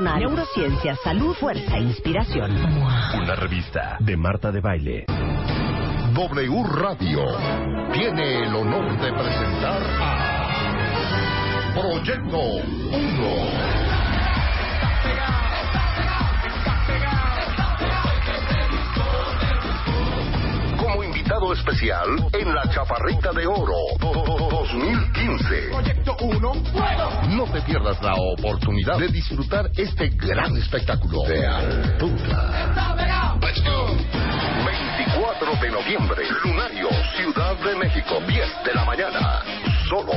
[0.00, 2.50] neurociencia, salud, fuerza e inspiración.
[3.14, 5.04] Una revista de Marta de Baile.
[6.14, 7.24] W Radio
[7.92, 13.87] tiene el honor de presentar a Proyecto 1.
[21.58, 25.68] Especial en la Chaparrita de Oro 2015.
[25.70, 26.52] Proyecto 1.
[27.36, 32.66] No te pierdas la oportunidad de disfrutar este gran espectáculo de altura.
[34.66, 39.42] 24 de noviembre, Lunario, Ciudad de México, 10 de la mañana.
[39.88, 40.12] Solo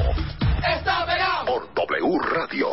[1.46, 2.68] por W Radio.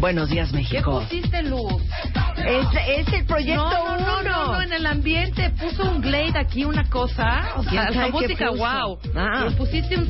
[0.00, 1.00] Buenos días, ¿Qué México.
[1.00, 1.82] pusiste luz?
[2.46, 2.66] Es,
[3.06, 4.22] es el proyecto no, no, no, uno.
[4.22, 7.54] no, no, en el ambiente puso un glade aquí, una cosa.
[7.56, 8.98] O ¿Quién sea, la música, wow.
[9.14, 9.48] Ah.
[9.56, 10.08] Pusiste un.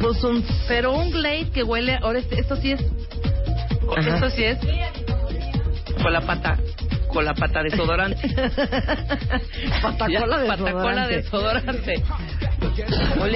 [0.00, 1.98] Puso un Pero un glade que huele.
[2.02, 2.80] Ahora, este- esto sí es.
[3.96, 4.14] Ajá.
[4.14, 4.58] Esto sí es.
[6.02, 6.58] Con la pata.
[7.08, 8.28] Con la pata desodorante.
[9.82, 12.02] patacola de Patacola desodorante.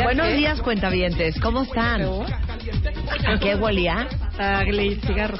[0.02, 1.38] Buenos días, cuentavientes.
[1.40, 2.02] ¿Cómo están?
[3.26, 4.08] ¿A qué huelía?
[4.38, 5.38] A glade cigarro.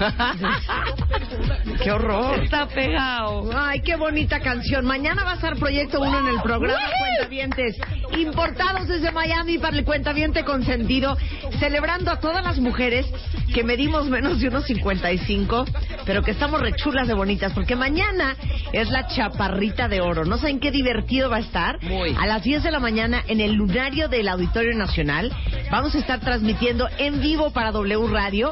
[1.82, 2.42] ¡Qué horror!
[2.44, 3.50] Está pegado.
[3.54, 4.84] Ay, qué bonita canción.
[4.84, 7.76] Mañana va a estar Proyecto 1 en el programa Cuentavientes.
[8.18, 11.16] Importados desde Miami para el Cuentaviente Consentido.
[11.58, 13.06] Celebrando a todas las mujeres
[13.54, 15.66] que medimos menos de unos 55,
[16.06, 17.52] pero que estamos rechulas de bonitas.
[17.52, 18.36] Porque mañana
[18.72, 20.24] es la chaparrita de oro.
[20.24, 21.82] No saben qué divertido va a estar.
[21.82, 22.14] Muy.
[22.18, 25.32] A las 10 de la mañana en el lunario del Auditorio Nacional.
[25.70, 28.50] Vamos a estar transmitiendo en vivo para W Radio.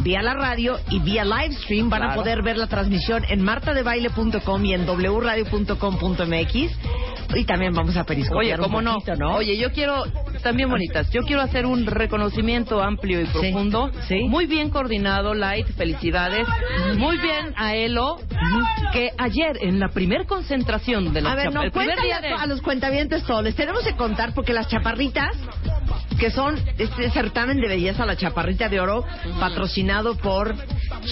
[0.00, 4.64] Vía la radio y vía live stream van a poder ver la transmisión en martadebaile.com
[4.64, 6.78] y en wradio.com.mx
[7.34, 8.94] y también vamos a periscopiar Oye, ¿cómo no?
[8.94, 9.34] poquito, ¿no?
[9.34, 10.04] Oye, yo quiero,
[10.42, 13.90] también bonitas, yo quiero hacer un reconocimiento amplio y profundo.
[14.06, 14.22] sí.
[14.28, 16.46] Muy bien coordinado, Light, felicidades.
[16.96, 18.16] Muy bien a Elo,
[18.92, 22.16] que ayer en la primer concentración de la a ver, no, el primer cuéntale día
[22.16, 22.28] a, de...
[22.30, 23.42] to- a los cuentavientes todo.
[23.42, 25.36] Les tenemos que contar porque las chaparritas,
[26.18, 29.04] que son este certamen de belleza, la chaparrita de oro,
[29.38, 30.54] patrocinado por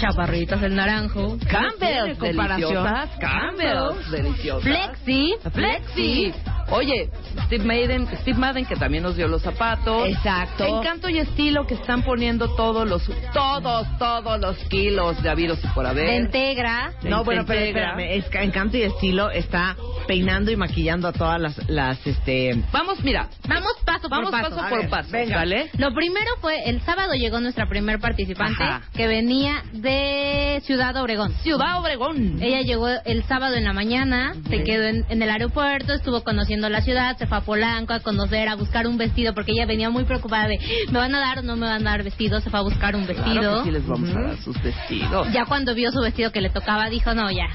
[0.01, 1.39] Chaparritas del naranjo.
[1.49, 4.63] Campbell, deliciosas, Campbell's, deliciosas.
[4.63, 5.35] Flexi.
[5.53, 6.35] Flexi.
[6.71, 7.11] Oye,
[7.47, 10.09] Steve Madden, Steve Madden que también nos dio los zapatos.
[10.09, 10.65] Exacto.
[10.65, 15.69] Encanto y estilo que están poniendo todos los, todos, todos los kilos de habidos y
[15.69, 16.21] por haber.
[16.23, 16.93] Integra.
[17.03, 17.91] No, bueno, pero Integra.
[17.91, 19.77] espérame, es que Encanto y Estilo está
[20.09, 22.63] peinando y maquillando a todas las, las este...
[22.73, 24.69] Vamos, mira, Vamos paso vamos por paso, paso.
[24.69, 25.37] Por ver, paso, venga.
[25.37, 25.71] ¿vale?
[25.79, 28.83] Lo primero fue, el sábado llegó nuestra primer participante, Ajá.
[28.95, 31.33] que venía de Ciudad Obregón.
[31.43, 32.39] Ciudad Obregón.
[32.43, 36.56] Ella llegó el sábado en la mañana, se quedó en, en el aeropuerto, estuvo conociendo
[36.57, 39.91] la ciudad, se fue a Polanco a conocer, a buscar un vestido, porque ella venía
[39.91, 40.59] muy preocupada de,
[40.91, 42.41] ¿me van a dar o no me van a dar vestido?
[42.41, 43.41] Se fue a buscar un vestido.
[43.41, 45.33] Claro que sí les vamos a dar sus vestidos.
[45.33, 47.49] Ya cuando vio su vestido que le tocaba, dijo, no, ya,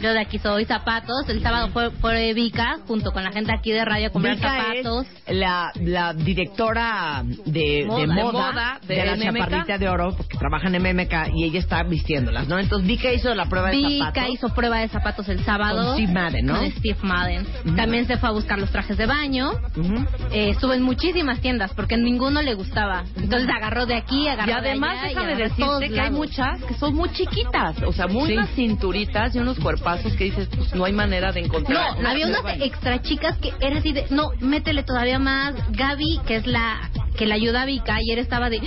[0.00, 1.28] yo de aquí soy zapatos.
[1.28, 4.48] El sábado fue, fue Vika, junto con la gente aquí de radio, a comprar Vika
[4.50, 5.06] zapatos.
[5.26, 8.00] es la, la directora de Moda.
[8.00, 9.24] de De moda, moda de, de la MMK.
[9.24, 12.58] chaparrita de oro, porque trabaja en MMK y ella está vistiéndolas, ¿no?
[12.58, 14.30] Entonces Vika hizo la prueba de Vika zapatos.
[14.34, 15.94] hizo prueba de zapatos el sábado.
[15.94, 16.56] Con Steve Madden, ¿no?
[16.58, 17.46] Con Steve Madden.
[17.76, 19.50] También se fue a buscar los trajes de baño.
[19.76, 19.94] Ujú.
[20.32, 23.04] Eh, estuvo en muchísimas tiendas porque ninguno le gustaba.
[23.16, 26.10] Entonces agarró de aquí, agarró Y además, de allá, y déjame todos decirte que hay
[26.10, 28.32] muchas que son muy chiquitas, o sea, muy Sí.
[28.34, 29.58] unas cinturitas y unos
[29.88, 32.00] cuerpazos que dices, pues no hay manera de encontrar.
[32.00, 35.54] No, había unas extra chicas que era así de, no, métele todavía más.
[35.70, 38.60] Gaby, que es la que le ayuda a Vika, ayer estaba de,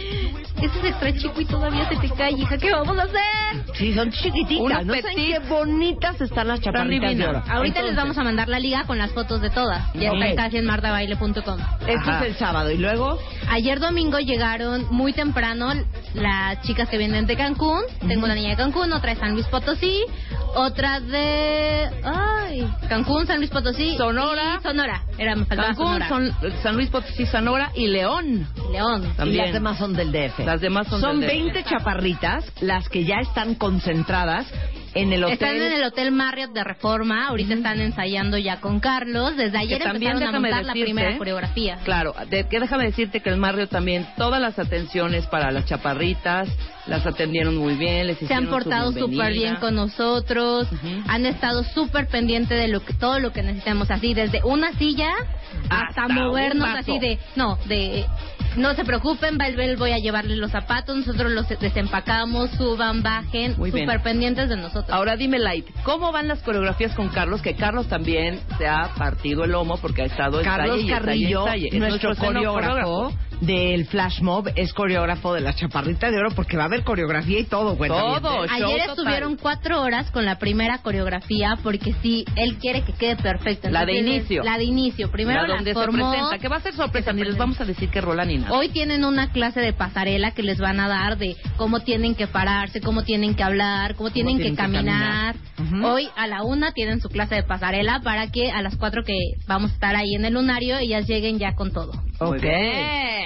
[0.65, 3.75] ese es extra chico y todavía se te cae, hija, ¿qué vamos a hacer?
[3.75, 4.59] Sí, son chiquititas.
[4.63, 5.27] Unos no saben petit.
[5.33, 7.43] qué bonitas están las chaparritas de oro.
[7.49, 9.93] Ahorita les Entonces, vamos a mandar la liga con las fotos de todas.
[9.93, 10.21] Ya Ok.
[10.21, 11.33] está casi en martabaile.com.
[11.87, 12.71] Esto es el sábado.
[12.71, 13.17] Y luego,
[13.49, 15.73] Ayer domingo llegaron muy temprano
[16.13, 17.81] las chicas que vienen de Cancún.
[18.07, 20.03] Tengo una niña de Cancún, otra de San Luis Potosí,
[20.55, 24.57] otra de ay, Cancún, San Luis Potosí, Sonora.
[24.59, 25.03] y Sonora.
[25.17, 26.07] Era faltaba Cancún, Sonora.
[26.09, 28.47] son San Luis Potosí, Sonora y León.
[28.71, 29.03] León.
[29.13, 29.45] y También.
[29.45, 30.39] las demás son del DF.
[30.51, 31.53] Las demás son Son del DF.
[31.53, 34.45] 20 chaparritas las que ya están concentradas
[34.93, 35.33] en el hotel.
[35.33, 37.27] Están en el Hotel Marriott de Reforma.
[37.27, 39.35] Ahorita están ensayando ya con Carlos.
[39.37, 41.77] Desde ayer Que también empezaron a déjame montar la decirte, primera coreografía.
[41.83, 46.49] Claro, de, que déjame decirte que el Marrio también, todas las atenciones para las chaparritas,
[46.87, 51.03] las atendieron muy bien, les se han portado súper bien con nosotros, Ujú.
[51.07, 55.11] han estado súper pendientes de lo que todo lo que necesitamos, así desde una silla
[55.69, 58.05] hasta, Hasta movernos así de, no, de
[58.55, 63.71] no se preocupen, Valvel voy a llevarles los zapatos, nosotros los desempacamos, suban, bajen, Muy
[63.71, 63.85] bien.
[63.85, 64.80] súper pendientes de nosotros.
[64.89, 67.41] Ahora dime, Light, ¿cómo van las coreografías con Carlos?
[67.41, 71.39] Que Carlos también se ha partido el lomo porque ha estado Carlos y ensaye, Carrillo,
[71.41, 71.67] ensaye.
[71.71, 72.53] Es nuestro escenógrafo.
[72.53, 76.83] coreógrafo del Flash Mob, es coreógrafo de la Chaparrita de Oro porque va a haber
[76.83, 77.89] coreografía y todo, güey.
[77.89, 78.43] Todo.
[78.43, 78.89] Ayer total.
[78.89, 83.69] estuvieron cuatro horas con la primera coreografía porque sí, él quiere que quede perfecta.
[83.69, 84.43] La de inicio.
[84.43, 85.11] La de inicio.
[85.11, 87.59] Primero La la donde formó, se presenta, que va a ser sorpresa, ni les vamos
[87.59, 88.53] a decir que rola ni nada.
[88.53, 92.27] Hoy tienen una clase de pasarela que les van a dar de cómo tienen que
[92.27, 95.35] pararse, cómo tienen que hablar, cómo tienen, tienen que que caminar.
[95.83, 99.17] Hoy a la una tienen su clase de pasarela para que a las cuatro que
[99.47, 101.91] vamos a estar ahí en el lunario ellas lleguen ya con todo.
[102.21, 102.43] Ok.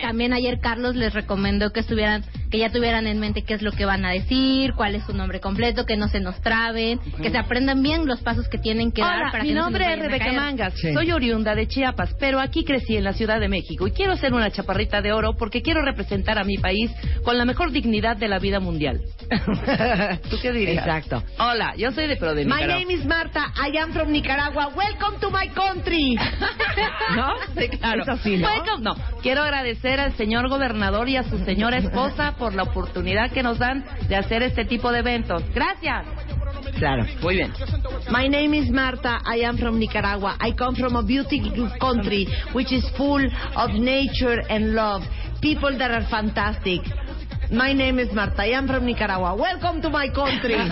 [0.02, 3.72] También ayer Carlos les recomendó que estuvieran, que ya tuvieran en mente qué es lo
[3.72, 7.30] que van a decir, cuál es su nombre completo, que no se nos traben, que
[7.32, 9.66] se aprendan bien los pasos que tienen que dar Hola, para mi que no se
[9.66, 10.32] nombre nos es Rebeca.
[10.34, 10.74] Mangas.
[10.76, 10.94] Sí.
[10.94, 14.34] Soy oriunda de Chiapas, pero aquí crecí en la Ciudad de México y quiero ser
[14.34, 16.92] una chaparrita de oro porque quiero representar a mi país
[17.24, 19.02] con la mejor dignidad de la vida mundial.
[20.30, 20.86] ¿Tú qué dirías?
[20.86, 21.24] Exacto.
[21.40, 22.80] Hola, yo soy de Pro de My Nicaragua.
[22.80, 23.54] name is Marta.
[23.58, 24.70] I am from Nicaragua.
[24.76, 26.16] Welcome to my country.
[27.16, 27.34] ¿No?
[27.60, 28.04] Sí, claro.
[28.04, 28.48] Es así, ¿no?
[28.48, 28.85] Welcome.
[28.86, 28.94] No,
[29.24, 33.58] quiero agradecer al señor gobernador y a su señora esposa por la oportunidad que nos
[33.58, 35.42] dan de hacer este tipo de eventos.
[35.56, 36.06] Gracias.
[36.78, 37.04] Claro.
[37.24, 37.52] Muy bien.
[38.12, 39.22] My name is Marta.
[39.26, 40.38] I am from Nicaragua.
[40.40, 45.02] I come from a beautiful country which is full of nature and love.
[45.42, 46.82] People that are fantastic.
[47.52, 48.44] My name is Marta.
[48.44, 49.36] I am from Nicaragua.
[49.36, 50.58] Welcome to my country.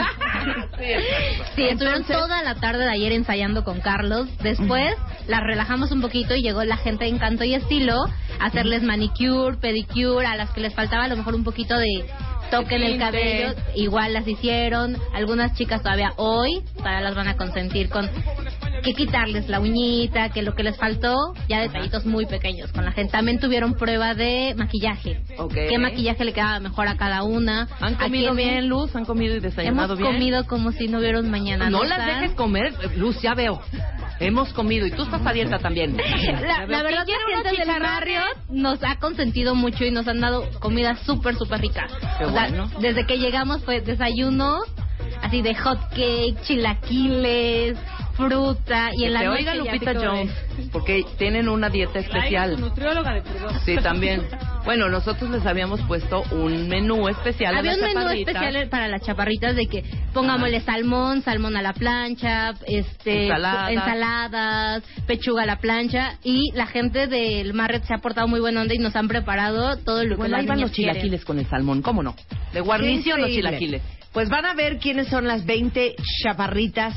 [1.56, 4.28] Sí, estuvieron toda la tarde de ayer ensayando con Carlos.
[4.40, 4.94] Después
[5.28, 7.96] la relajamos un poquito y llegó la gente de encanto y estilo
[8.40, 12.06] a hacerles manicure, pedicure, a las que les faltaba a lo mejor un poquito de
[12.52, 14.98] toque en el cabello, igual las hicieron.
[15.14, 18.10] Algunas chicas todavía hoy, todavía las van a consentir con
[18.84, 21.16] que quitarles la uñita, que lo que les faltó,
[21.48, 23.14] ya detallitos muy pequeños con la gente.
[23.14, 25.22] También tuvieron prueba de maquillaje.
[25.38, 25.54] Ok.
[25.54, 27.70] ¿Qué maquillaje le quedaba mejor a cada una?
[27.80, 28.94] ¿Han ¿A comido bien, Luz?
[28.96, 30.12] ¿Han comido y Hemos desayunado bien?
[30.12, 31.70] comido como si no hubiera un mañana.
[31.70, 33.62] No ¿no las dejes comer, Luz, ya veo.
[34.20, 35.98] Hemos comido y tú estás abierta también.
[35.98, 39.92] La, la verdad, ¿Quién quiere la unos gente del barrio nos ha consentido mucho y
[39.92, 41.88] nos han dado comida súper, súper rica.
[42.18, 42.70] Qué o sea, bueno.
[42.80, 44.60] desde que llegamos fue desayuno,
[45.22, 47.78] así de hot cake, chilaquiles,
[48.16, 49.94] fruta y Que en la te noche oiga ya Lupita.
[49.96, 50.32] Jones,
[50.72, 52.60] porque tienen una dieta especial.
[52.60, 53.24] nutrióloga de.
[53.66, 54.28] Sí, también.
[54.66, 57.54] Bueno, nosotros les habíamos puesto un menú especial.
[57.56, 59.84] a Había las un menú especial para las chaparritas de que
[60.14, 63.72] pongámosle salmón, salmón a la plancha, este Ensaladas.
[63.72, 68.62] ensaladas, pechuga a la plancha y la gente del Marriott se ha portado muy buena
[68.62, 71.46] onda y nos han preparado todo lo que Bueno, ahí van los chilaquiles con el
[71.48, 72.16] salmón, ¿cómo no?
[72.54, 73.82] De guarnición los chilaquiles.
[74.14, 76.96] Pues van a ver quiénes son las 20 chaparritas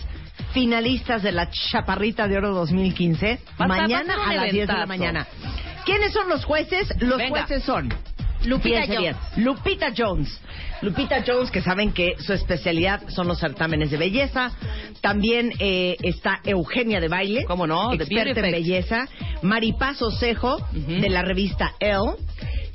[0.53, 3.27] finalistas de la Chaparrita de Oro 2015.
[3.61, 5.27] Va a estar- mañana a las 10 de la mañana.
[5.87, 6.93] ¿Quiénes son los jueces?
[7.01, 7.31] Los Venga.
[7.31, 7.89] jueces son
[8.45, 9.17] Lupita Jones.
[9.37, 10.41] Lupita Jones.
[10.83, 14.51] Lupita Jones, que saben que su especialidad son los certámenes de belleza.
[15.01, 17.93] También eh, está Eugenia de Baile, ¿Cómo no?
[17.93, 19.09] Experta en belleza.
[19.43, 22.17] Maripaz Osejo, de la revista Elle.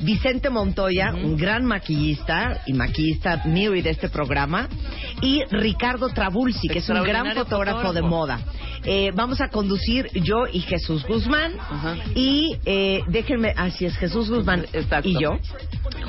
[0.04, 4.68] Vicente Montoya, un gran maquillista y maquillista mío y de este programa.
[5.22, 8.40] Y Ricardo Trabulsi, que es un gran fotógrafo, de moda.
[8.84, 11.54] Eh, vamos a conducir yo y Jesús Guzmán.
[11.60, 11.96] Ajá.
[12.16, 15.08] Y eh, déjenme, así es, Jesús Guzmán Exacto.
[15.10, 15.38] y yo.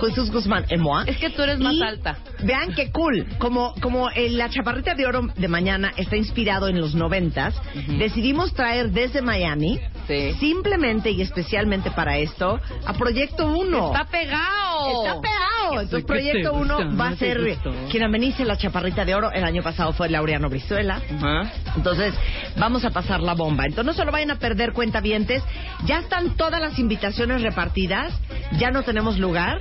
[0.00, 1.04] Jesús Guzmán y moi.
[1.06, 2.18] Es que tú eres más Y alta.
[2.42, 3.26] Vean qué cool.
[3.38, 7.54] Como, como eh, la chaparrita de oro de mañana está inspirado en los noventas,
[7.98, 10.34] decidimos traer desde Miami, Sí.
[10.40, 13.86] simplemente y especialmente para esto, a Proyecto 1.
[13.92, 15.04] Está pegado.
[15.04, 15.51] Está pegado.
[15.80, 16.96] Entonces, ¿Qué Proyecto 1 gusta?
[16.96, 17.58] va a ¿No te ser
[17.90, 19.30] quien amenice la chaparrita de oro.
[19.32, 21.00] El año pasado fue Laureano Brizuela.
[21.16, 21.52] Ajá.
[21.76, 22.14] Entonces,
[22.56, 23.64] vamos a pasar la bomba.
[23.64, 25.42] Entonces, no se lo vayan a perder, cuentavientes.
[25.86, 28.12] Ya están todas las invitaciones repartidas.
[28.58, 29.58] Ya no tenemos lugar.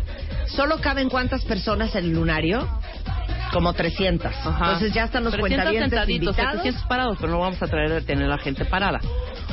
[0.47, 2.67] Solo caben cuántas personas en el lunario?
[3.53, 4.33] Como 300.
[4.33, 4.65] Ajá.
[4.65, 6.63] Entonces, ya están los 300 cuentavientes sentaditos, invitados.
[6.63, 8.99] 700 parados, pero no vamos a traer a tener a la gente parada.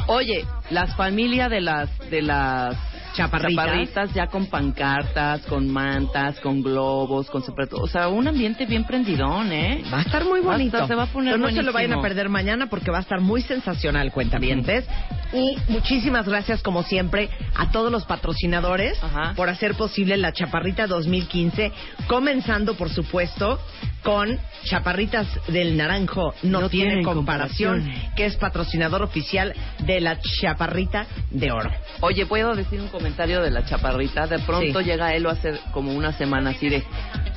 [0.06, 2.76] Oye, las familias de las de las
[3.14, 3.64] chaparritas.
[3.64, 8.84] chaparritas ya con pancartas, con mantas, con globos, con todo, o sea, un ambiente bien
[8.84, 9.82] prendidón, ¿eh?
[9.92, 10.76] Va a estar muy Va a bonito.
[10.76, 12.98] estar- se va a poner Pero no se lo vayan a perder mañana porque va
[12.98, 14.86] a estar muy sensacional, cuentavientes.
[15.32, 19.34] Y muchísimas gracias, como siempre, a todos los patrocinadores Ajá.
[19.36, 21.70] por hacer posible la Chaparrita 2015,
[22.06, 23.58] comenzando, por supuesto,
[24.02, 28.14] con Chaparritas del Naranjo No, No tiene comparación, comparación.
[28.16, 31.70] que es patrocinador oficial de la Chaparrita de Oro.
[32.00, 34.26] Oye, ¿puedo decir un comentario de la chaparrita?
[34.26, 34.85] De pronto Sí.
[34.85, 36.83] llega él hace como una semana así de,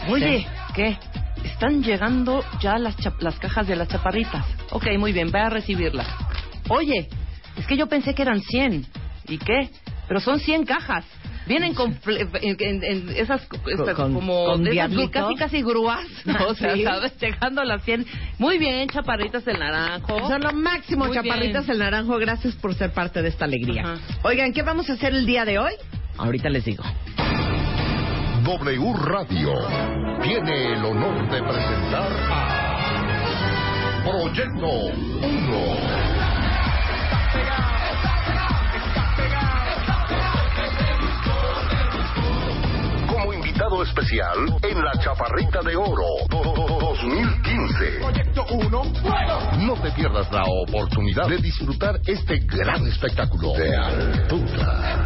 [0.09, 0.97] oye, ¿qué?
[1.43, 4.43] Están llegando ya las, las cajas de las chaparritas.
[4.71, 6.07] Ok, muy bien, ve a recibirlas.
[6.67, 7.07] Oye,
[7.57, 8.85] es que yo pensé que eran 100.
[9.27, 9.69] ¿Y qué?
[10.07, 11.05] Pero son 100 cajas.
[11.47, 12.29] Vienen con en,
[12.59, 16.05] en- en esas, estas con- como con de esas casi casi grúas,
[16.47, 16.83] o sea, sí.
[16.83, 17.13] ¿sabes?
[17.19, 18.05] Llegando a las 100.
[18.37, 20.27] Muy bien, chaparritas del naranjo.
[20.27, 21.73] Son lo máximo, Muy Chaparritas bien.
[21.73, 22.17] el Naranjo.
[22.19, 23.81] Gracias por ser parte de esta alegría.
[23.83, 23.95] Ajá.
[24.23, 25.73] Oigan, ¿qué vamos a hacer el día de hoy?
[26.17, 26.83] Ahorita les digo.
[28.43, 29.53] W Radio
[30.23, 36.10] tiene el honor de presentar a Proyecto 1.
[43.91, 47.99] Especial en la Chaparrita de Oro 2015.
[47.99, 48.83] Proyecto 1.
[49.65, 55.03] No te pierdas la oportunidad de disfrutar este gran espectáculo de altura.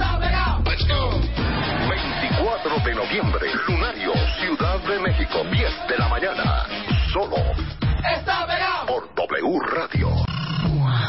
[1.90, 6.68] 24 de noviembre, Lunario, Ciudad de México, 10 de la mañana.
[7.12, 7.38] Solo
[8.88, 10.10] por W Radio.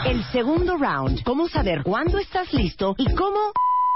[0.06, 1.22] El segundo round.
[1.24, 3.52] ¿Cómo saber cuándo estás listo y cómo